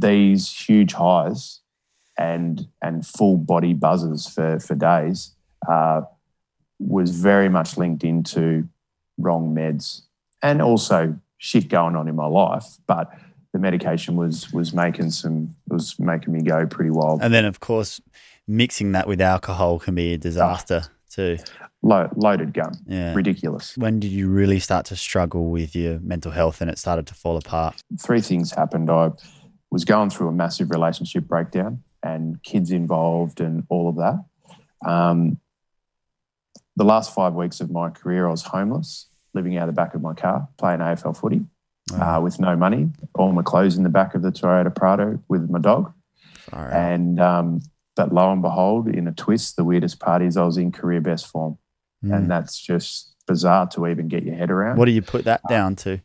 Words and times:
these 0.00 0.50
huge 0.50 0.92
highs 0.92 1.60
and 2.18 2.66
and 2.82 3.06
full 3.06 3.36
body 3.36 3.74
buzzes 3.74 4.26
for 4.26 4.58
for 4.60 4.74
days 4.74 5.34
uh, 5.68 6.02
was 6.78 7.10
very 7.10 7.48
much 7.48 7.76
linked 7.76 8.04
into 8.04 8.68
wrong 9.18 9.54
meds 9.54 10.02
and 10.42 10.60
also 10.60 11.16
shit 11.38 11.68
going 11.68 11.96
on 11.96 12.08
in 12.08 12.14
my 12.16 12.26
life. 12.26 12.64
But 12.86 13.10
the 13.52 13.58
medication 13.58 14.16
was 14.16 14.52
was 14.52 14.72
making 14.72 15.10
some 15.10 15.54
was 15.68 15.98
making 15.98 16.32
me 16.32 16.42
go 16.42 16.66
pretty 16.66 16.90
wild. 16.90 17.22
And 17.22 17.32
then, 17.32 17.44
of 17.44 17.60
course, 17.60 18.00
mixing 18.48 18.92
that 18.92 19.06
with 19.06 19.20
alcohol 19.20 19.78
can 19.78 19.94
be 19.94 20.14
a 20.14 20.18
disaster 20.18 20.84
too. 21.10 21.38
Lo- 21.84 22.08
loaded 22.14 22.54
gun, 22.54 22.74
Yeah. 22.86 23.12
ridiculous. 23.12 23.76
When 23.76 23.98
did 23.98 24.12
you 24.12 24.28
really 24.28 24.60
start 24.60 24.86
to 24.86 24.96
struggle 24.96 25.50
with 25.50 25.74
your 25.74 25.98
mental 25.98 26.30
health 26.30 26.60
and 26.60 26.70
it 26.70 26.78
started 26.78 27.08
to 27.08 27.14
fall 27.14 27.36
apart? 27.36 27.82
Three 27.98 28.20
things 28.20 28.52
happened. 28.52 28.88
I 28.88 29.10
was 29.72 29.84
going 29.84 30.10
through 30.10 30.28
a 30.28 30.32
massive 30.32 30.70
relationship 30.70 31.24
breakdown 31.24 31.82
and 32.02 32.42
kids 32.42 32.70
involved 32.70 33.40
and 33.40 33.64
all 33.70 33.88
of 33.88 33.96
that. 33.96 34.22
Um, 34.88 35.38
the 36.76 36.84
last 36.84 37.14
five 37.14 37.34
weeks 37.34 37.60
of 37.60 37.70
my 37.70 37.90
career, 37.90 38.26
I 38.26 38.30
was 38.30 38.42
homeless, 38.42 39.06
living 39.34 39.56
out 39.56 39.68
of 39.68 39.74
the 39.74 39.80
back 39.80 39.94
of 39.94 40.02
my 40.02 40.14
car, 40.14 40.48
playing 40.58 40.80
AFL 40.80 41.16
footy 41.16 41.42
uh, 41.98 42.20
with 42.22 42.38
no 42.38 42.54
money, 42.56 42.90
all 43.14 43.32
my 43.32 43.42
clothes 43.42 43.76
in 43.76 43.82
the 43.82 43.88
back 43.88 44.14
of 44.14 44.22
the 44.22 44.30
Toyota 44.30 44.74
Prado 44.74 45.18
with 45.28 45.48
my 45.50 45.58
dog. 45.58 45.92
Right. 46.52 46.72
And 46.72 47.18
um, 47.20 47.60
but 47.96 48.12
lo 48.12 48.30
and 48.32 48.42
behold, 48.42 48.88
in 48.88 49.06
a 49.06 49.12
twist, 49.12 49.56
the 49.56 49.64
weirdest 49.64 50.00
part 50.00 50.22
is 50.22 50.36
I 50.36 50.44
was 50.44 50.56
in 50.58 50.70
career 50.72 51.00
best 51.00 51.26
form, 51.28 51.58
Mm. 52.04 52.16
and 52.16 52.30
that's 52.30 52.58
just 52.58 53.14
bizarre 53.28 53.68
to 53.68 53.86
even 53.86 54.08
get 54.08 54.24
your 54.24 54.34
head 54.34 54.50
around. 54.50 54.76
What 54.76 54.86
do 54.86 54.90
you 54.90 55.02
put 55.02 55.24
that 55.24 55.40
down 55.48 55.76
to? 55.76 56.00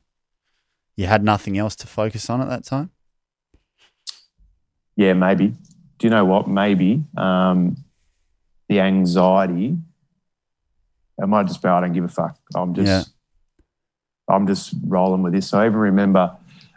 You 0.95 1.07
had 1.07 1.23
nothing 1.23 1.57
else 1.57 1.75
to 1.77 1.87
focus 1.87 2.29
on 2.29 2.39
at 2.39 2.49
that 2.49 2.63
time? 2.63 2.91
Yeah, 4.97 5.13
maybe. 5.13 5.47
Do 5.99 6.07
you 6.07 6.09
know 6.09 6.25
what? 6.25 6.49
Maybe 6.49 7.03
um, 7.15 7.77
the 8.67 8.81
anxiety. 8.81 9.77
I 11.21 11.25
might 11.25 11.47
just 11.47 11.61
be. 11.61 11.69
I 11.69 11.79
don't 11.79 11.93
give 11.93 12.03
a 12.03 12.09
fuck. 12.09 12.37
I'm 12.53 12.73
just. 12.73 12.87
Yeah. 12.87 13.03
I'm 14.29 14.45
just 14.45 14.73
rolling 14.85 15.23
with 15.23 15.31
this. 15.31 15.47
So 15.47 15.59
I 15.59 15.67
even 15.67 15.77
remember 15.77 16.35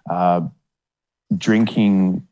uh, 0.09 0.43
drinking 1.37 2.27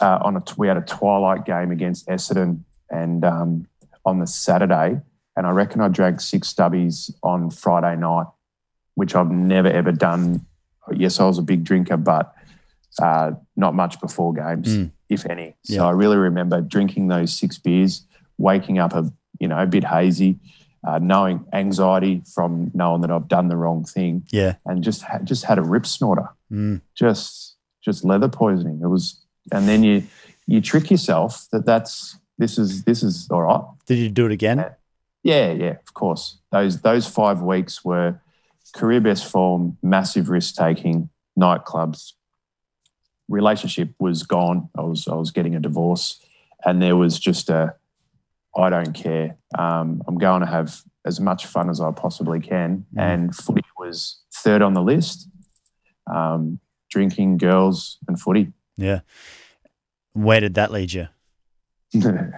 uh, 0.00 0.18
on 0.22 0.36
a. 0.36 0.42
We 0.56 0.68
had 0.68 0.76
a 0.76 0.82
twilight 0.82 1.46
game 1.46 1.70
against 1.70 2.06
Essendon, 2.08 2.60
and 2.90 3.24
um, 3.24 3.66
on 4.04 4.18
the 4.18 4.26
Saturday, 4.26 5.00
and 5.36 5.46
I 5.46 5.50
reckon 5.50 5.80
I 5.80 5.88
drank 5.88 6.20
six 6.20 6.52
stubbies 6.52 7.12
on 7.22 7.50
Friday 7.50 7.96
night, 7.98 8.26
which 8.94 9.14
I've 9.14 9.30
never 9.30 9.68
ever 9.68 9.92
done. 9.92 10.46
Yes, 10.92 11.20
I 11.20 11.24
was 11.24 11.38
a 11.38 11.42
big 11.42 11.64
drinker, 11.64 11.96
but 11.96 12.34
uh, 13.00 13.32
not 13.56 13.74
much 13.74 14.00
before 14.00 14.34
games, 14.34 14.68
Mm. 14.76 14.90
If 15.12 15.26
any. 15.26 15.54
So 15.64 15.74
Yeah. 15.74 15.84
I 15.84 15.90
really 15.90 16.16
remember 16.16 16.60
drinking 16.60 17.08
those 17.08 17.32
six 17.32 17.58
beers, 17.58 18.06
waking 18.38 18.78
up 18.78 18.94
a 18.94 19.12
you 19.40 19.48
know 19.48 19.58
a 19.58 19.66
bit 19.66 19.84
hazy, 19.84 20.38
uh, 20.86 20.98
knowing 20.98 21.44
anxiety 21.52 22.22
from 22.34 22.70
knowing 22.74 23.00
that 23.02 23.10
I've 23.10 23.28
done 23.28 23.48
the 23.48 23.56
wrong 23.56 23.84
thing, 23.84 24.24
Yeah. 24.30 24.54
and 24.66 24.82
just 24.84 25.02
ha- 25.02 25.20
just 25.24 25.44
had 25.44 25.58
a 25.58 25.62
rip 25.62 25.86
snorter, 25.86 26.28
Mm. 26.50 26.80
just 26.94 27.56
just 27.84 28.04
leather 28.04 28.28
poisoning. 28.28 28.80
It 28.82 28.86
was, 28.88 29.20
and 29.52 29.66
then 29.68 29.82
you 29.82 30.02
you 30.46 30.60
trick 30.60 30.90
yourself 30.90 31.46
that 31.52 31.64
that's 31.66 32.18
this 32.38 32.58
is 32.58 32.84
this 32.84 33.02
is 33.02 33.28
all 33.30 33.42
right. 33.42 33.62
Did 33.86 33.98
you 33.98 34.08
do 34.10 34.26
it 34.26 34.32
again? 34.32 34.64
Yeah, 35.24 35.52
yeah, 35.52 35.76
of 35.86 35.94
course. 35.94 36.38
Those 36.50 36.80
those 36.80 37.06
five 37.06 37.42
weeks 37.42 37.84
were 37.84 38.20
career 38.74 39.00
best 39.00 39.24
form, 39.26 39.76
massive 39.82 40.28
risk 40.30 40.54
taking, 40.54 41.10
nightclubs. 41.38 42.12
Relationship 43.32 43.94
was 43.98 44.22
gone. 44.22 44.68
I 44.76 44.82
was 44.82 45.08
I 45.08 45.14
was 45.14 45.30
getting 45.30 45.54
a 45.56 45.60
divorce, 45.60 46.20
and 46.64 46.80
there 46.82 46.96
was 46.96 47.18
just 47.18 47.48
a, 47.50 47.74
I 48.56 48.68
don't 48.70 48.92
care. 48.92 49.36
Um, 49.58 50.02
I'm 50.06 50.18
going 50.18 50.40
to 50.42 50.46
have 50.46 50.82
as 51.04 51.18
much 51.18 51.46
fun 51.46 51.68
as 51.70 51.80
I 51.80 51.90
possibly 51.92 52.40
can, 52.40 52.84
Mm. 52.94 53.00
and 53.02 53.34
footy 53.34 53.64
was 53.78 54.20
third 54.34 54.62
on 54.62 54.74
the 54.74 54.82
list. 54.82 55.28
Um, 56.06 56.60
drinking, 56.90 57.38
girls, 57.38 57.98
and 58.06 58.20
footy. 58.20 58.52
Yeah. 58.76 59.00
Where 60.12 60.40
did 60.40 60.54
that 60.54 60.70
lead 60.70 60.92
you? 60.92 61.08
it, 61.94 62.34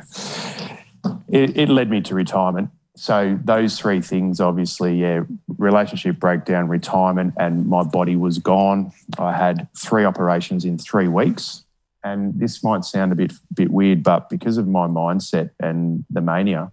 it 1.57 1.69
led 1.69 1.91
me 1.91 2.01
to 2.03 2.15
retirement. 2.15 2.71
So 2.97 3.39
those 3.43 3.79
three 3.79 4.01
things, 4.01 4.41
obviously, 4.41 5.01
yeah, 5.01 5.23
relationship 5.59 6.21
breakdown, 6.21 6.69
retirement, 6.69 7.35
and 7.39 7.67
my 7.67 7.83
body 7.83 8.15
was 8.15 8.39
gone. 8.39 8.93
I 9.19 9.33
had 9.33 9.67
three 9.77 10.05
operations 10.05 10.65
in 10.65 10.79
three 10.79 11.09
weeks, 11.09 11.65
and 12.05 12.39
this 12.39 12.63
might 12.63 12.85
sound 12.85 13.11
a 13.11 13.17
bit 13.17 13.33
bit 13.53 13.71
weird, 13.71 14.05
but 14.05 14.31
because 14.31 14.59
of 14.59 14.69
my 14.69 14.87
mindset 14.87 15.51
and 15.59 16.05
the 16.09 16.21
mania, 16.21 16.71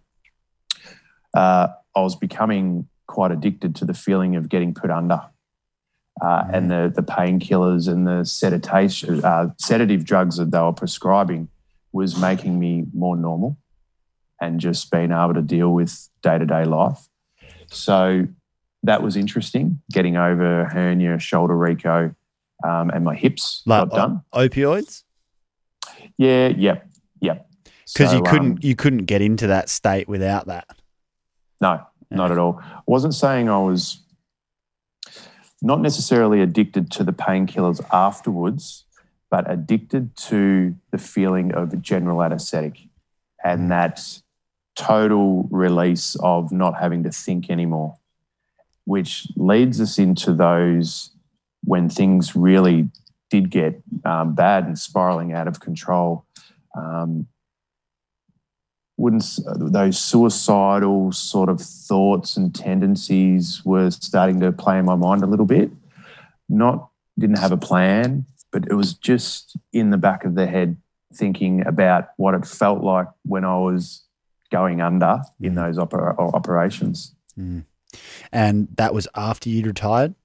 uh, 1.34 1.70
I 1.96 2.02
was 2.02 2.16
becoming 2.16 2.88
quite 3.08 3.32
addicted 3.32 3.76
to 3.78 3.86
the 3.86 3.96
feeling 3.96 4.36
of 4.36 4.48
getting 4.48 4.76
put 4.76 4.92
under. 4.92 5.22
Uh, 6.22 6.44
and 6.54 6.70
the 6.70 6.92
the 6.94 7.02
painkillers 7.02 7.88
and 7.88 8.06
the 8.06 8.24
sedative 8.26 9.26
uh, 9.26 9.48
sedative 9.58 10.06
drugs 10.06 10.38
that 10.38 10.52
they 10.52 10.60
were 10.60 10.74
prescribing 10.74 11.48
was 11.94 12.16
making 12.20 12.60
me 12.60 12.86
more 12.94 13.18
normal 13.18 13.58
and 14.42 14.60
just 14.60 14.92
being 14.92 15.12
able 15.12 15.36
to 15.36 15.42
deal 15.42 15.70
with 15.72 16.10
day 16.22 16.38
to 16.38 16.46
day 16.46 16.66
life. 16.66 17.08
So 17.68 18.28
that 18.84 19.02
was 19.04 19.16
interesting. 19.16 19.82
Getting 19.94 20.18
over 20.18 20.66
hernia, 20.66 21.20
shoulder 21.20 21.54
reco, 21.54 22.14
um, 22.68 22.90
and 22.90 23.06
my 23.06 23.16
hips 23.16 23.62
Like 23.66 23.90
got 23.90 23.96
done. 23.96 24.22
o- 24.34 24.48
opioids? 24.48 25.04
Yeah, 26.18 26.48
yep, 26.48 26.88
yep. 27.22 27.48
Because 27.94 28.10
So, 28.12 28.18
you 28.18 28.24
couldn't 28.24 28.52
um, 28.54 28.60
you 28.62 28.76
couldn't 28.76 29.06
get 29.06 29.22
into 29.22 29.48
that 29.48 29.70
state 29.70 30.08
without 30.10 30.48
that. 30.48 30.68
No, 31.62 31.82
not 32.10 32.32
at 32.32 32.38
all. 32.40 32.60
I 32.62 32.82
wasn't 32.88 33.14
saying 33.14 33.48
I 33.50 33.60
was 33.60 34.00
not 35.62 35.80
necessarily 35.80 36.42
addicted 36.42 36.90
to 36.92 37.04
the 37.04 37.14
painkillers 37.14 37.80
afterwards, 37.94 38.86
but 39.30 39.50
addicted 39.50 40.16
to 40.16 40.76
the 40.90 40.98
feeling 40.98 41.54
of 41.54 41.72
a 41.72 41.78
general 41.78 42.24
anesthetic 42.24 42.80
and 43.44 43.70
that 43.72 44.02
total 44.76 45.48
release 45.52 46.16
of 46.22 46.52
not 46.52 46.80
having 46.80 47.04
to 47.04 47.12
think 47.12 47.50
anymore, 47.50 47.98
which 48.86 49.28
leads 49.36 49.80
us 49.82 49.98
into 49.98 50.34
those 50.34 51.12
when 51.64 51.90
things 51.90 52.36
really 52.36 52.90
did 53.30 53.50
get 53.50 53.82
um, 54.06 54.36
bad 54.36 54.66
and 54.66 54.78
spiraling 54.78 55.34
out 55.34 55.48
of 55.48 55.60
control. 55.60 56.26
Um, 56.76 57.28
wouldn't 58.98 59.26
those 59.48 59.98
suicidal 59.98 61.12
sort 61.12 61.50
of 61.50 61.60
thoughts 61.60 62.38
and 62.38 62.54
tendencies 62.54 63.64
were 63.66 63.90
starting 63.90 64.40
to 64.42 64.52
play 64.52 64.78
in 64.78 64.86
my 64.86 64.96
mind 64.96 65.24
a 65.24 65.28
little 65.28 65.46
bit. 65.46 65.72
Not 66.48 66.90
didn't 67.18 67.40
have 67.40 67.52
a 67.52 67.58
plan, 67.58 68.26
but 68.52 68.68
it 68.70 68.74
was 68.74 68.94
just 68.94 69.58
in 69.74 69.90
the 69.90 69.98
back 69.98 70.24
of 70.24 70.36
the 70.36 70.46
head 70.46 70.78
thinking 71.14 71.66
about 71.66 72.10
what 72.18 72.36
it 72.36 72.46
felt 72.46 72.84
like 72.84 73.08
when 73.24 73.44
I 73.44 73.58
was 73.58 74.04
going 74.52 74.82
under 74.82 75.22
in 75.40 75.56
those 75.56 75.78
opera- 75.78 76.16
operations. 76.20 77.16
And 78.32 78.68
that 78.76 78.94
was 78.94 79.08
after 79.16 79.50
you'd 79.50 79.68
retired? 79.68 80.16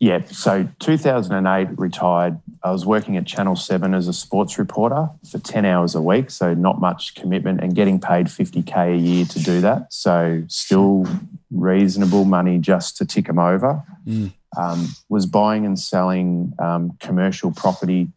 Yeah, 0.00 0.22
so 0.26 0.68
2008 0.80 1.78
retired. 1.78 2.38
I 2.62 2.72
was 2.72 2.84
working 2.84 3.16
at 3.16 3.26
Channel 3.26 3.56
7 3.56 3.94
as 3.94 4.08
a 4.08 4.12
sports 4.12 4.58
reporter 4.58 5.08
for 5.30 5.38
10 5.38 5.64
hours 5.64 5.94
a 5.94 6.02
week, 6.02 6.30
so 6.30 6.52
not 6.52 6.80
much 6.80 7.14
commitment 7.14 7.60
and 7.62 7.74
getting 7.74 8.00
paid 8.00 8.26
50K 8.26 8.94
a 8.94 8.98
year 8.98 9.24
to 9.24 9.38
do 9.38 9.60
that. 9.60 9.92
So 9.92 10.42
still 10.48 11.06
reasonable 11.50 12.24
money 12.24 12.58
just 12.58 12.96
to 12.98 13.06
tick 13.06 13.26
them 13.28 13.38
over. 13.38 13.82
Mm. 14.06 14.32
Um, 14.58 14.88
was 15.08 15.26
buying 15.26 15.64
and 15.64 15.78
selling 15.78 16.52
um, 16.58 16.96
commercial 17.00 17.52
property 17.52 18.08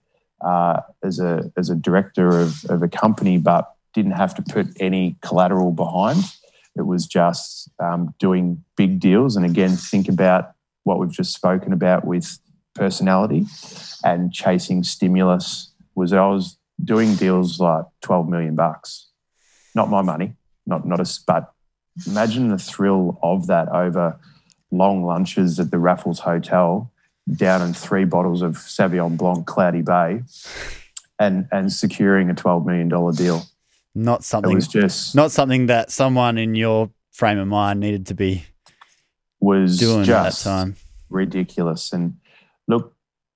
uh, 0.41 0.81
as, 1.03 1.19
a, 1.19 1.51
as 1.57 1.69
a 1.69 1.75
director 1.75 2.27
of, 2.27 2.65
of 2.65 2.83
a 2.83 2.87
company, 2.87 3.37
but 3.37 3.71
didn't 3.97 4.11
have 4.11 4.35
to 4.35 4.43
put 4.43 4.67
any 4.79 5.15
collateral 5.23 5.71
behind. 5.71 6.23
It 6.75 6.85
was 6.85 7.07
just 7.07 7.67
um, 7.79 8.13
doing 8.19 8.63
big 8.75 8.99
deals. 8.99 9.35
And 9.35 9.43
again, 9.43 9.71
think 9.71 10.07
about 10.07 10.51
what 10.83 10.99
we've 10.99 11.11
just 11.11 11.33
spoken 11.33 11.73
about 11.73 12.05
with 12.05 12.37
personality 12.75 13.47
and 14.03 14.31
chasing 14.31 14.83
stimulus 14.83 15.73
was 15.95 16.13
I 16.13 16.27
was 16.27 16.57
doing 16.83 17.15
deals 17.15 17.59
like 17.59 17.85
12 18.01 18.29
million 18.29 18.53
bucks. 18.53 19.07
Not 19.73 19.89
my 19.89 20.03
money, 20.03 20.35
not 20.67 20.85
not 20.85 20.99
a 20.99 21.19
but 21.25 21.51
imagine 22.05 22.49
the 22.49 22.59
thrill 22.59 23.17
of 23.23 23.47
that 23.47 23.67
over 23.69 24.19
long 24.69 25.03
lunches 25.03 25.59
at 25.59 25.71
the 25.71 25.79
Raffles 25.79 26.19
Hotel, 26.19 26.91
down 27.35 27.63
in 27.63 27.73
three 27.73 28.05
bottles 28.05 28.43
of 28.43 28.57
Sauvignon 28.57 29.17
Blanc 29.17 29.47
Cloudy 29.47 29.81
Bay 29.81 30.21
and 31.19 31.47
and 31.51 31.73
securing 31.73 32.29
a 32.29 32.35
12 32.35 32.65
million 32.67 32.89
dollar 32.89 33.11
deal. 33.11 33.41
Not 33.97 34.23
something. 34.23 34.51
It 34.51 34.55
was 34.55 34.67
just 34.67 35.15
not 35.15 35.31
something 35.31 35.67
that 35.67 35.91
someone 35.91 36.37
in 36.37 36.55
your 36.55 36.89
frame 37.11 37.39
of 37.39 37.47
mind 37.47 37.79
needed 37.79 38.07
to 38.07 38.13
be 38.13 38.45
was 39.39 39.77
doing 39.77 40.03
just 40.03 40.45
at 40.45 40.49
that 40.49 40.49
time. 40.49 40.75
ridiculous. 41.09 41.91
And 41.91 42.17
look, 42.67 42.93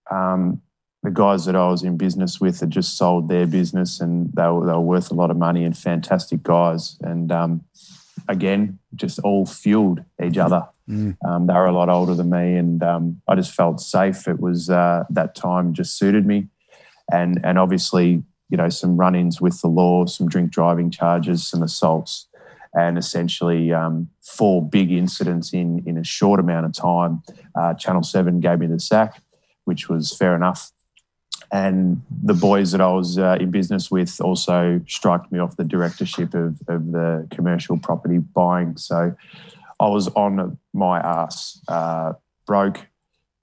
um, 0.10 0.62
the 1.04 1.10
guys 1.10 1.46
that 1.46 1.56
I 1.56 1.68
was 1.68 1.84
in 1.84 1.98
business 1.98 2.40
with 2.40 2.60
had 2.60 2.70
just 2.70 2.98
sold 2.98 3.28
their 3.28 3.48
business 3.48 4.00
and 4.00 4.32
they 4.34 4.48
were, 4.48 4.66
they 4.66 4.74
were 4.74 4.80
worth 4.82 5.10
a 5.10 5.16
lot 5.16 5.32
of 5.32 5.38
money 5.38 5.64
and 5.64 5.76
fantastic 5.76 6.44
guys. 6.44 6.98
And 7.02 7.32
um, 7.32 7.64
again, 8.28 8.80
just 8.96 9.20
all 9.20 9.46
fueled 9.46 10.04
each 10.24 10.38
other. 10.38 10.68
Mm. 10.90 11.18
Um, 11.26 11.48
they 11.48 11.54
were 11.54 11.66
a 11.66 11.72
lot 11.72 11.90
older 11.90 12.14
than 12.14 12.30
me, 12.30 12.56
and 12.56 12.84
um, 12.84 13.22
I 13.28 13.36
just 13.36 13.54
felt 13.54 13.80
safe. 13.80 14.28
It 14.28 14.40
was 14.40 14.70
uh, 14.70 15.06
that 15.10 15.36
time 15.36 15.74
just 15.74 15.98
suited 15.98 16.26
me, 16.26 16.48
and 17.12 17.40
and 17.44 17.58
obviously, 17.58 18.24
you 18.52 18.58
know, 18.58 18.70
some 18.70 18.98
run-ins 18.98 19.42
with 19.42 19.62
the 19.62 19.68
law, 19.68 20.06
some 20.06 20.28
drink 20.28 20.52
driving 20.52 20.92
charges, 20.92 21.48
some 21.48 21.64
assaults, 21.64 22.28
and 22.74 22.98
essentially 22.98 23.74
um, 23.74 24.10
four 24.22 24.62
big 24.64 24.92
incidents 24.92 25.54
in 25.54 25.84
in 25.88 25.98
a 25.98 26.04
short 26.04 26.40
amount 26.40 26.66
of 26.66 26.74
time. 26.74 27.24
Uh, 27.56 27.74
Channel 27.74 28.04
Seven 28.04 28.40
gave 28.40 28.60
me 28.60 28.68
the 28.68 28.80
sack, 28.80 29.22
which 29.64 29.90
was 29.90 30.14
fair 30.14 30.36
enough. 30.36 30.72
And 31.52 32.02
the 32.24 32.34
boys 32.34 32.72
that 32.72 32.80
I 32.80 32.92
was 32.94 33.18
uh, 33.18 33.38
in 33.40 33.52
business 33.52 33.92
with 33.92 34.22
also 34.22 34.82
struck 34.88 35.32
me 35.32 35.40
off 35.40 35.58
the 35.58 35.66
directorship 35.66 36.34
of, 36.34 36.62
of 36.68 36.92
the 36.92 37.28
commercial 37.32 37.78
property 37.78 38.20
buying. 38.20 38.78
So 38.78 39.14
I 39.80 39.88
was 39.88 40.08
on 40.10 40.58
my 40.74 41.00
ass, 41.00 41.60
uh, 41.68 42.14
broke, 42.46 42.88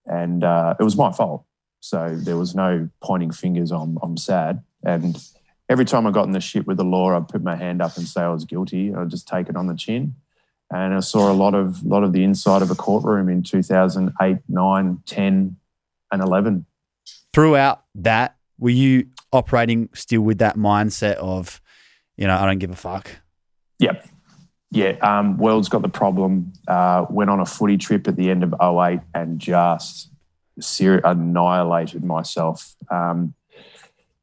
and 0.07 0.43
uh, 0.43 0.75
it 0.81 0.85
was 0.85 0.97
my 0.97 1.13
fault. 1.13 1.45
So 1.81 2.17
there 2.17 2.37
was 2.37 2.55
no 2.55 2.89
pointing 3.03 3.31
fingers. 3.31 3.71
I'm, 3.71 3.99
I'm 4.03 4.17
sad. 4.17 4.63
And 4.85 5.17
every 5.69 5.85
time 5.85 6.07
I 6.07 6.11
got 6.11 6.27
in 6.27 6.33
the 6.33 6.41
shit 6.41 6.67
with 6.67 6.77
the 6.77 6.85
law, 6.85 7.17
I'd 7.17 7.29
put 7.29 7.43
my 7.43 7.57
hand 7.57 7.83
up 7.83 7.97
and 7.97 8.07
say 8.07 8.23
I 8.23 8.29
was 8.29 8.45
guilty. 8.45 8.95
I'd 8.95 9.11
just 9.11 9.29
take 9.29 9.49
it 9.49 9.57
on 9.57 9.67
the 9.67 9.77
chin. 9.77 10.15
And 10.71 10.95
I 10.95 11.01
saw 11.01 11.31
a 11.31 11.33
lot 11.33 11.55
of 11.55 11.83
lot 11.83 12.05
of 12.05 12.13
the 12.13 12.23
inside 12.25 12.61
of 12.61 12.71
a 12.71 12.75
courtroom 12.75 13.31
in 13.31 13.43
2008, 13.43 14.39
9, 14.49 15.03
10, 15.07 15.57
and 16.13 16.23
11. 16.23 16.67
Throughout 17.33 17.85
that, 17.95 18.37
were 18.59 18.71
you 18.71 19.07
operating 19.33 19.89
still 19.95 20.21
with 20.21 20.39
that 20.39 20.57
mindset 20.57 21.15
of, 21.17 21.61
you 22.17 22.27
know, 22.27 22.37
I 22.37 22.45
don't 22.45 22.59
give 22.59 22.71
a 22.71 22.77
fuck? 22.77 23.11
Yep. 23.79 24.09
Yeah. 24.71 24.91
Um, 25.01 25.39
World's 25.39 25.71
got 25.71 25.83
the 25.83 25.89
problem. 25.89 26.53
Uh, 26.67 27.07
went 27.09 27.31
on 27.31 27.41
a 27.41 27.47
footy 27.47 27.79
trip 27.79 28.07
at 28.07 28.17
the 28.17 28.31
end 28.31 28.43
of 28.43 28.55
08 28.61 29.01
and 29.15 29.39
just 29.39 30.11
ser- 30.61 31.01
annihilated 31.05 32.05
myself. 32.05 32.75
Um, 32.91 33.35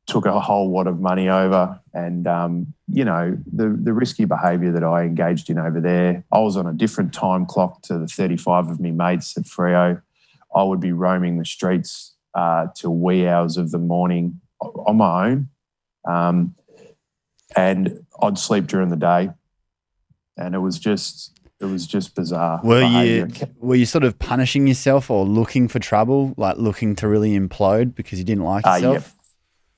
took 0.08 0.26
a 0.26 0.40
whole 0.40 0.72
lot 0.72 0.86
of 0.86 1.00
money 1.00 1.30
over 1.30 1.80
and 1.94 2.28
um, 2.28 2.74
you 2.88 3.04
know 3.04 3.38
the 3.52 3.70
the 3.70 3.94
risky 3.94 4.26
behaviour 4.26 4.72
that 4.72 4.84
I 4.84 5.04
engaged 5.04 5.50
in 5.50 5.58
over 5.58 5.82
there. 5.82 6.24
I 6.32 6.40
was 6.40 6.58
on 6.58 6.68
a 6.68 6.74
different 6.74 7.14
time 7.14 7.46
clock 7.46 7.82
to 7.84 7.98
the 7.98 8.08
35 8.08 8.70
of 8.70 8.80
me 8.80 8.92
mates 8.92 9.36
at 9.38 9.44
Freo. 9.44 10.02
I 10.56 10.64
would 10.64 10.80
be 10.80 10.92
roaming 10.92 11.38
the 11.38 11.46
streets 11.46 12.14
uh, 12.34 12.68
till 12.76 12.96
wee 12.96 13.28
hours 13.28 13.58
of 13.58 13.72
the 13.72 13.80
morning 13.80 14.40
on 14.62 14.98
my 14.98 15.30
own, 15.30 15.50
um, 16.08 16.56
and 17.56 18.06
I'd 18.22 18.38
sleep 18.38 18.68
during 18.68 18.90
the 18.90 18.96
day, 18.96 19.32
and 20.38 20.54
it 20.54 20.60
was 20.60 20.78
just 20.78 21.40
it 21.62 21.66
was 21.66 21.88
just 21.88 22.16
bizarre. 22.16 22.60
Were 22.64 22.84
you 22.84 23.28
were 23.58 23.76
you 23.76 23.86
sort 23.86 24.04
of 24.04 24.20
punishing 24.20 24.68
yourself 24.68 25.10
or 25.10 25.26
looking 25.26 25.68
for 25.68 25.80
trouble, 25.80 26.34
like 26.38 26.58
looking 26.58 26.96
to 26.98 27.08
really 27.08 27.38
implode 27.38 27.96
because 27.96 28.20
you 28.20 28.26
didn't 28.26 28.44
like 28.44 28.66
Uh, 28.68 28.76
yourself? 28.76 29.16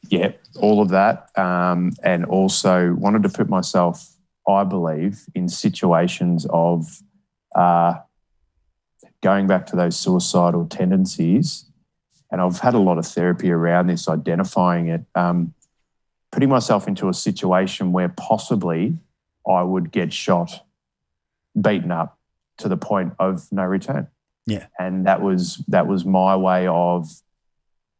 yeah, 0.09 0.31
all 0.59 0.81
of 0.81 0.89
that, 0.89 1.29
um, 1.37 1.91
and 2.03 2.25
also 2.25 2.93
wanted 2.93 3.23
to 3.23 3.29
put 3.29 3.49
myself, 3.49 4.15
I 4.47 4.63
believe, 4.63 5.25
in 5.35 5.49
situations 5.49 6.47
of 6.49 7.01
uh, 7.55 7.95
going 9.21 9.47
back 9.47 9.65
to 9.67 9.75
those 9.75 9.97
suicidal 9.99 10.65
tendencies. 10.67 11.65
And 12.31 12.41
I've 12.41 12.59
had 12.59 12.73
a 12.73 12.79
lot 12.79 12.97
of 12.97 13.05
therapy 13.05 13.51
around 13.51 13.87
this, 13.87 14.07
identifying 14.09 14.87
it, 14.87 15.01
um, 15.15 15.53
putting 16.31 16.49
myself 16.49 16.87
into 16.87 17.07
a 17.09 17.13
situation 17.13 17.91
where 17.93 18.09
possibly 18.09 18.97
I 19.47 19.63
would 19.63 19.91
get 19.91 20.11
shot, 20.11 20.65
beaten 21.59 21.91
up 21.91 22.17
to 22.59 22.67
the 22.69 22.77
point 22.77 23.13
of 23.19 23.47
no 23.51 23.63
return. 23.63 24.07
Yeah. 24.45 24.67
and 24.79 25.05
that 25.07 25.21
was 25.21 25.57
that 25.67 25.87
was 25.87 26.05
my 26.05 26.35
way 26.37 26.67
of 26.67 27.05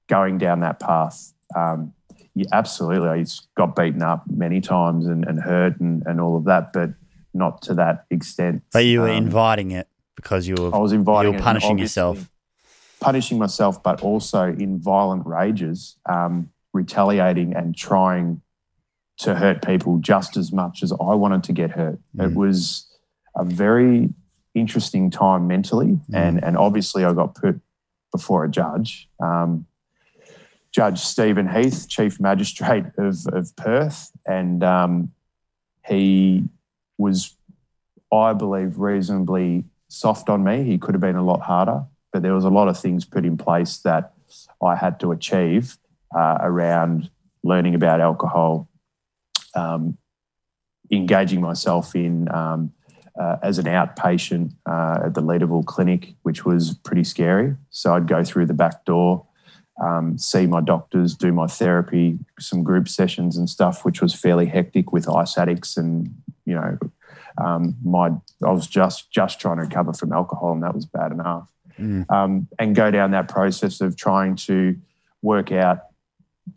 going 0.07 0.37
down 0.37 0.61
that 0.61 0.79
path. 0.79 1.33
Um, 1.55 1.93
yeah, 2.33 2.45
absolutely. 2.53 3.09
I 3.09 3.25
got 3.57 3.75
beaten 3.75 4.01
up 4.01 4.23
many 4.29 4.61
times 4.61 5.07
and, 5.07 5.25
and 5.27 5.41
hurt 5.41 5.79
and, 5.81 6.03
and 6.05 6.21
all 6.21 6.37
of 6.37 6.45
that, 6.45 6.71
but 6.71 6.91
not 7.33 7.61
to 7.63 7.73
that 7.75 8.05
extent. 8.11 8.63
But 8.71 8.85
you 8.85 9.01
were 9.01 9.09
Um, 9.09 9.17
inviting 9.17 9.71
it 9.71 9.89
because 10.15 10.47
you 10.47 10.55
were 10.57 10.73
I 10.73 10.77
was 10.79 10.93
inviting 10.93 11.31
you 11.33 11.35
it 11.35 11.39
were 11.41 11.43
punishing 11.43 11.77
yourself. 11.79 12.29
punishing 13.01 13.37
myself, 13.37 13.83
but 13.83 14.01
also 14.01 14.43
in 14.45 14.79
violent 14.79 15.25
rages, 15.25 15.97
um, 16.07 16.49
retaliating 16.73 17.53
and 17.55 17.75
trying 17.75 18.41
to 19.17 19.35
hurt 19.35 19.65
people 19.65 19.97
just 19.97 20.37
as 20.37 20.51
much 20.53 20.81
as 20.83 20.91
I 20.93 21.13
wanted 21.15 21.43
to 21.43 21.51
get 21.53 21.71
hurt. 21.71 21.99
It 22.15 22.31
Mm. 22.31 22.35
was 22.35 22.86
a 23.35 23.43
very 23.43 24.09
interesting 24.55 25.09
time 25.09 25.47
mentally, 25.47 25.99
and 26.13 26.43
and 26.43 26.57
obviously 26.57 27.05
I 27.05 27.13
got 27.13 27.35
put 27.35 27.59
before 28.11 28.43
a 28.43 28.49
judge. 28.49 29.09
Um, 29.19 29.65
Judge 30.71 30.99
Steven 30.99 31.47
Heath, 31.47 31.87
Chief 31.89 32.19
Magistrate 32.19 32.85
of, 32.97 33.17
of 33.27 33.55
Perth, 33.55 34.11
and 34.25 34.63
um, 34.63 35.11
he 35.87 36.43
was, 36.97 37.35
I 38.11 38.33
believe, 38.33 38.77
reasonably 38.77 39.65
soft 39.87 40.29
on 40.29 40.43
me. 40.43 40.63
He 40.63 40.77
could 40.77 40.93
have 40.93 41.01
been 41.01 41.15
a 41.15 41.23
lot 41.23 41.41
harder, 41.41 41.83
but 42.11 42.21
there 42.21 42.33
was 42.33 42.45
a 42.45 42.49
lot 42.49 42.67
of 42.67 42.79
things 42.79 43.05
put 43.05 43.25
in 43.25 43.37
place 43.37 43.77
that 43.79 44.13
I 44.61 44.75
had 44.75 44.99
to 44.99 45.11
achieve 45.11 45.77
uh, 46.15 46.37
around 46.41 47.09
learning 47.43 47.75
about 47.75 48.01
alcohol, 48.01 48.67
um, 49.55 49.97
engaging 50.91 51.41
myself 51.41 51.95
in 51.95 52.29
um, 52.31 52.71
uh, 53.19 53.37
as 53.43 53.57
an 53.57 53.65
outpatient 53.65 54.53
uh, 54.65 55.05
at 55.05 55.13
the 55.13 55.21
Leederville 55.21 55.65
Clinic, 55.65 56.13
which 56.23 56.45
was 56.45 56.75
pretty 56.83 57.03
scary. 57.03 57.55
So 57.69 57.93
I'd 57.93 58.07
go 58.07 58.23
through 58.23 58.45
the 58.45 58.53
back 58.53 58.85
door, 58.85 59.25
um, 59.81 60.17
see 60.17 60.47
my 60.47 60.61
doctors, 60.61 61.15
do 61.15 61.31
my 61.31 61.47
therapy, 61.47 62.19
some 62.39 62.63
group 62.63 62.87
sessions 62.87 63.37
and 63.37 63.49
stuff, 63.49 63.85
which 63.85 64.01
was 64.01 64.13
fairly 64.13 64.45
hectic 64.45 64.91
with 64.91 65.09
ice 65.09 65.37
addicts 65.37 65.77
and 65.77 66.15
you 66.45 66.55
know. 66.55 66.77
Um, 67.39 67.75
my 67.83 68.07
I 68.43 68.49
was 68.51 68.65
just 68.65 69.11
just 69.11 69.39
trying 69.39 69.57
to 69.57 69.63
recover 69.63 69.93
from 69.93 70.11
alcohol, 70.11 70.53
and 70.53 70.63
that 70.63 70.73
was 70.73 70.87
bad 70.87 71.11
enough 71.11 71.47
Mm. 71.79 72.09
um, 72.09 72.47
and 72.57 72.75
go 72.75 72.89
down 72.89 73.11
that 73.11 73.27
process 73.27 73.81
of 73.81 73.95
trying 73.95 74.35
to 74.35 74.75
work 75.21 75.51
out 75.51 75.79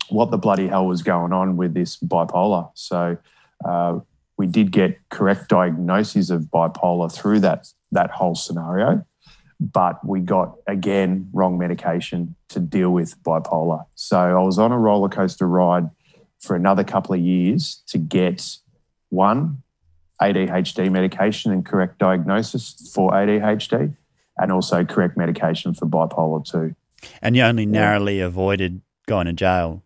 what 0.09 0.31
the 0.31 0.37
bloody 0.37 0.67
hell 0.67 0.87
was 0.87 1.03
going 1.03 1.31
on 1.33 1.57
with 1.57 1.73
this 1.73 1.97
bipolar. 1.97 2.71
So 2.73 3.17
uh, 3.63 3.99
we 4.37 4.47
did 4.47 4.71
get 4.71 4.97
correct 5.09 5.49
diagnoses 5.49 6.29
of 6.29 6.43
bipolar 6.43 7.11
through 7.13 7.41
that 7.41 7.67
that 7.91 8.09
whole 8.09 8.35
scenario, 8.35 9.05
but 9.59 10.05
we 10.05 10.21
got 10.21 10.55
again 10.67 11.29
wrong 11.33 11.57
medication 11.57 12.35
to 12.49 12.59
deal 12.59 12.91
with 12.91 13.21
bipolar. 13.23 13.85
So 13.95 14.17
I 14.17 14.41
was 14.43 14.57
on 14.57 14.71
a 14.71 14.79
roller 14.79 15.09
coaster 15.09 15.47
ride 15.47 15.89
for 16.39 16.55
another 16.55 16.83
couple 16.83 17.13
of 17.13 17.21
years 17.21 17.83
to 17.87 17.97
get 17.97 18.57
one 19.09 19.61
ADHD 20.21 20.91
medication 20.91 21.51
and 21.51 21.65
correct 21.65 21.99
diagnosis 21.99 22.91
for 22.93 23.11
ADHD 23.11 23.95
and 24.37 24.51
also 24.51 24.85
correct 24.85 25.17
medication 25.17 25.73
for 25.73 25.85
bipolar 25.85 26.45
2. 26.45 26.75
And 27.21 27.35
you 27.35 27.43
only 27.43 27.65
narrowly 27.65 28.19
avoided 28.19 28.81
going 29.07 29.25
to 29.25 29.33
jail. 29.33 29.83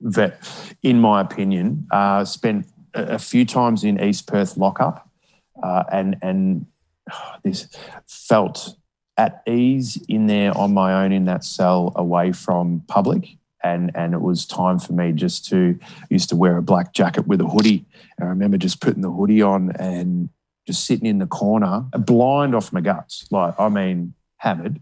That, 0.00 0.40
in 0.82 1.00
my 1.00 1.20
opinion, 1.20 1.86
uh, 1.90 2.24
spent 2.24 2.66
a, 2.94 3.18
few 3.18 3.44
times 3.44 3.84
in 3.84 4.02
East 4.02 4.26
Perth 4.26 4.56
lockup 4.56 5.08
uh, 5.62 5.84
and, 5.92 6.16
and 6.22 6.66
this 7.42 7.68
felt 8.06 8.76
at 9.16 9.42
ease 9.46 10.02
in 10.08 10.26
there 10.26 10.56
on 10.56 10.72
my 10.72 11.04
own 11.04 11.12
in 11.12 11.26
that 11.26 11.44
cell 11.44 11.92
away 11.96 12.32
from 12.32 12.82
public. 12.88 13.36
And, 13.62 13.90
and 13.94 14.14
it 14.14 14.22
was 14.22 14.46
time 14.46 14.78
for 14.78 14.94
me 14.94 15.12
just 15.12 15.44
to 15.50 15.78
used 16.08 16.30
to 16.30 16.36
wear 16.36 16.56
a 16.56 16.62
black 16.62 16.94
jacket 16.94 17.26
with 17.26 17.42
a 17.42 17.46
hoodie. 17.46 17.84
And 18.16 18.26
I 18.26 18.30
remember 18.30 18.56
just 18.56 18.80
putting 18.80 19.02
the 19.02 19.10
hoodie 19.10 19.42
on 19.42 19.72
and 19.72 20.30
just 20.66 20.86
sitting 20.86 21.06
in 21.06 21.18
the 21.18 21.26
corner, 21.26 21.84
blind 21.92 22.54
off 22.54 22.72
my 22.72 22.80
guts. 22.80 23.26
Like, 23.30 23.58
I 23.58 23.68
mean, 23.68 24.14
hammered. 24.38 24.80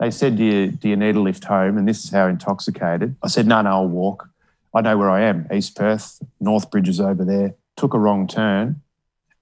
They 0.00 0.10
said, 0.10 0.36
do 0.36 0.44
you, 0.44 0.68
do 0.68 0.88
you 0.88 0.96
need 0.96 1.16
a 1.16 1.20
lift 1.20 1.44
home? 1.44 1.76
And 1.76 1.86
this 1.86 2.04
is 2.04 2.10
how 2.10 2.26
intoxicated. 2.28 3.14
I 3.22 3.28
said, 3.28 3.46
no, 3.46 3.60
no, 3.60 3.70
I'll 3.70 3.88
walk. 3.88 4.28
I 4.74 4.80
know 4.80 4.96
where 4.96 5.10
I 5.10 5.22
am. 5.22 5.46
East 5.52 5.76
Perth, 5.76 6.22
Northbridge 6.42 6.88
is 6.88 7.00
over 7.00 7.24
there. 7.24 7.54
Took 7.76 7.94
a 7.94 7.98
wrong 7.98 8.26
turn 8.26 8.80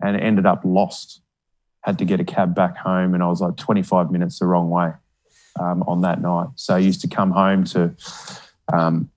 and 0.01 0.17
ended 0.17 0.47
up 0.47 0.63
lost. 0.65 1.21
Had 1.83 1.99
to 1.99 2.05
get 2.05 2.21
a 2.21 2.25
cab 2.25 2.55
back 2.55 2.77
home, 2.77 3.15
and 3.15 3.23
I 3.23 3.29
was 3.29 3.41
like 3.41 3.57
25 3.57 4.11
minutes 4.11 4.39
the 4.39 4.47
wrong 4.47 4.71
way 4.71 4.93
um, 5.59 5.83
on 5.87 6.03
that 6.03 6.21
night. 6.21 6.49
So 6.57 6.75
I 6.75 6.79
used 6.79 7.01
to 7.03 7.09
come 7.09 7.31
home 7.31 7.65
to 7.65 7.95
um, 8.73 9.11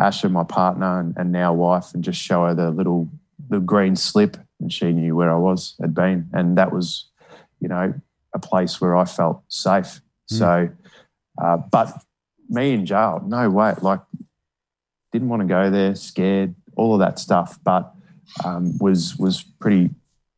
Asha, 0.00 0.30
my 0.30 0.44
partner 0.44 1.00
and, 1.00 1.14
and 1.16 1.30
now 1.30 1.52
wife, 1.52 1.94
and 1.94 2.02
just 2.02 2.20
show 2.20 2.46
her 2.46 2.54
the 2.54 2.70
little 2.70 3.08
the 3.48 3.60
green 3.60 3.94
slip, 3.94 4.36
and 4.60 4.72
she 4.72 4.92
knew 4.92 5.14
where 5.14 5.30
I 5.30 5.36
was 5.36 5.74
had 5.80 5.94
been, 5.94 6.28
and 6.32 6.56
that 6.58 6.72
was, 6.72 7.08
you 7.60 7.68
know, 7.68 7.94
a 8.34 8.38
place 8.38 8.80
where 8.80 8.96
I 8.96 9.04
felt 9.04 9.42
safe. 9.48 10.00
Mm. 10.30 10.38
So, 10.38 10.68
uh, 11.40 11.56
but 11.70 12.02
me 12.52 12.72
in 12.72 12.86
jail. 12.86 13.22
No 13.26 13.48
way. 13.50 13.74
Like, 13.80 14.00
didn't 15.12 15.28
want 15.28 15.42
to 15.42 15.48
go 15.48 15.70
there, 15.70 15.94
scared, 15.94 16.54
all 16.76 16.94
of 16.94 17.00
that 17.00 17.18
stuff, 17.18 17.58
but 17.62 17.92
um, 18.44 18.76
was 18.78 19.16
was 19.16 19.44
pretty 19.60 19.90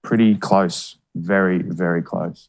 pretty 0.02 0.36
close, 0.36 0.96
very 1.14 1.62
very 1.62 2.02
close. 2.02 2.42